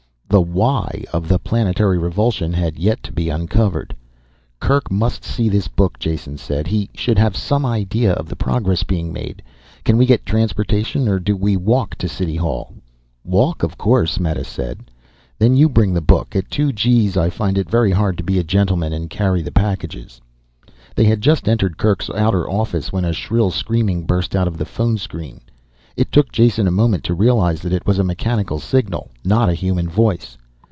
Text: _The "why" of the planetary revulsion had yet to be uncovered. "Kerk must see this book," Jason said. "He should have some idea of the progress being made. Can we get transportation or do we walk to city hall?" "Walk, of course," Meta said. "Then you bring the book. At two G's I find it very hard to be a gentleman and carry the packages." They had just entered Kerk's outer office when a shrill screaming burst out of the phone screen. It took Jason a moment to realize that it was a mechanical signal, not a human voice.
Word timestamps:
_The 0.33 0.39
"why" 0.39 1.03
of 1.11 1.27
the 1.27 1.37
planetary 1.39 1.97
revulsion 1.97 2.53
had 2.53 2.79
yet 2.79 3.03
to 3.03 3.11
be 3.11 3.27
uncovered. 3.27 3.93
"Kerk 4.61 4.89
must 4.89 5.25
see 5.25 5.49
this 5.49 5.67
book," 5.67 5.99
Jason 5.99 6.37
said. 6.37 6.67
"He 6.67 6.89
should 6.95 7.17
have 7.19 7.35
some 7.35 7.65
idea 7.65 8.13
of 8.13 8.29
the 8.29 8.37
progress 8.37 8.83
being 8.83 9.11
made. 9.11 9.43
Can 9.83 9.97
we 9.97 10.05
get 10.05 10.25
transportation 10.25 11.09
or 11.09 11.19
do 11.19 11.35
we 11.35 11.57
walk 11.57 11.95
to 11.97 12.07
city 12.07 12.37
hall?" 12.37 12.73
"Walk, 13.25 13.61
of 13.61 13.77
course," 13.77 14.21
Meta 14.21 14.45
said. 14.45 14.89
"Then 15.37 15.57
you 15.57 15.67
bring 15.67 15.93
the 15.93 15.99
book. 15.99 16.33
At 16.33 16.49
two 16.49 16.71
G's 16.71 17.17
I 17.17 17.29
find 17.29 17.57
it 17.57 17.69
very 17.69 17.91
hard 17.91 18.17
to 18.17 18.23
be 18.23 18.39
a 18.39 18.43
gentleman 18.45 18.93
and 18.93 19.09
carry 19.09 19.41
the 19.41 19.51
packages." 19.51 20.21
They 20.95 21.03
had 21.05 21.19
just 21.19 21.49
entered 21.49 21.75
Kerk's 21.77 22.09
outer 22.09 22.49
office 22.49 22.93
when 22.93 23.03
a 23.03 23.11
shrill 23.11 23.51
screaming 23.51 24.03
burst 24.05 24.33
out 24.33 24.47
of 24.47 24.57
the 24.57 24.65
phone 24.65 24.97
screen. 24.97 25.41
It 25.97 26.09
took 26.09 26.31
Jason 26.31 26.67
a 26.69 26.71
moment 26.71 27.03
to 27.03 27.13
realize 27.13 27.61
that 27.61 27.73
it 27.73 27.85
was 27.85 27.99
a 27.99 28.03
mechanical 28.03 28.59
signal, 28.59 29.11
not 29.25 29.49
a 29.49 29.53
human 29.53 29.89
voice. 29.89 30.37